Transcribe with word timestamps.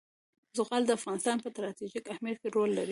زغال 0.57 0.83
د 0.85 0.91
افغانستان 0.99 1.37
په 1.43 1.49
ستراتیژیک 1.53 2.05
اهمیت 2.13 2.37
کې 2.41 2.49
رول 2.55 2.69
لري. 2.73 2.79